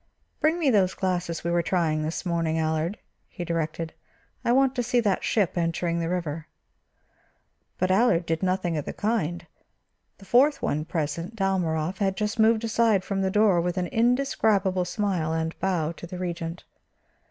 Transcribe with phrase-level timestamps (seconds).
[0.39, 2.97] "Bring me those glasses we were trying this morning, Allard,"
[3.29, 3.93] he directed.
[4.43, 6.47] "I want to see that ship entering the river."
[7.77, 9.45] But Allard did nothing of the kind.
[10.17, 14.85] The fourth one present, Dalmorov, had just moved aside from the door with an indescribable
[14.85, 16.63] smile and bow to the Regent.